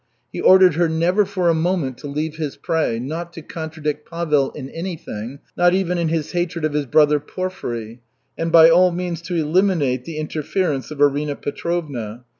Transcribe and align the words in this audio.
He 0.33 0.41
ordered 0.41 0.73
her 0.77 0.89
never 0.89 1.25
for 1.25 1.47
a 1.47 1.53
moment 1.53 1.99
to 1.99 2.07
leave 2.07 2.37
his 2.37 2.57
prey, 2.57 2.97
not 2.97 3.31
to 3.33 3.43
contradict 3.43 4.09
Pavel 4.09 4.49
in 4.53 4.67
anything, 4.71 5.37
not 5.55 5.75
even 5.75 5.99
in 5.99 6.07
his 6.07 6.31
hatred 6.31 6.65
of 6.65 6.73
his 6.73 6.87
brother 6.87 7.19
Porfiry, 7.19 8.01
and 8.35 8.51
by 8.51 8.67
all 8.67 8.91
means 8.91 9.21
to 9.21 9.35
eliminate 9.35 10.05
the 10.05 10.17
interference 10.17 10.89
of 10.89 11.01
Arina 11.01 11.35
Petrovna. 11.35 12.23